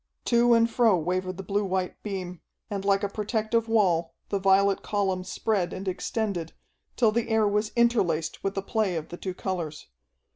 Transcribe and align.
To 0.25 0.55
and 0.55 0.67
fro 0.67 0.97
wavered 0.97 1.37
the 1.37 1.43
blue 1.43 1.63
white 1.63 2.01
beam, 2.01 2.41
and 2.71 2.83
like 2.83 3.03
a 3.03 3.07
protective 3.07 3.67
wall 3.69 4.15
the 4.29 4.39
violet 4.39 4.81
column 4.81 5.23
spread 5.23 5.73
and 5.73 5.87
extended, 5.87 6.53
till 6.95 7.11
the 7.11 7.29
air 7.29 7.47
was 7.47 7.71
interlaced 7.75 8.43
with 8.43 8.55
the 8.55 8.63
play 8.63 8.95
of 8.95 9.09
the 9.09 9.17
two 9.17 9.35
colors. 9.35 9.89